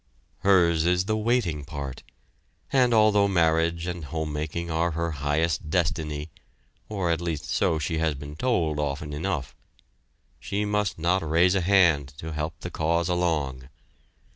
[0.39, 2.01] Hers is the waiting part,
[2.73, 6.31] and although marriage and homemaking are her highest destiny,
[6.89, 9.55] or at least so she has been told often enough
[10.39, 13.69] she must not raise a hand to help the cause along.